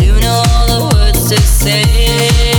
you 0.00 0.20
know 0.20 0.42
all 0.48 0.66
the 0.66 0.96
words 0.96 1.28
to 1.28 1.40
say. 1.40 2.51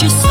just 0.00 0.27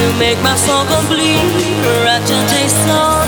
You 0.00 0.12
make 0.18 0.40
my 0.42 0.56
soul 0.56 0.84
complete, 0.86 1.44
right 2.04 2.24
your 2.30 2.48
taste 2.48 2.80
so 2.88 3.19